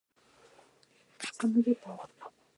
[1.33, 1.99] サムゲタン